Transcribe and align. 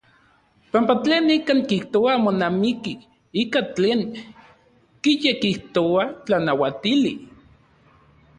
Panpa 0.71 0.93
tlen 1.03 1.23
nikan 1.29 1.59
kijtoa 1.69 2.13
monamiki 2.25 2.93
ika 3.41 3.61
tlen 3.75 4.01
kiyekijtoa 5.01 6.03
tlanauatili. 6.25 7.13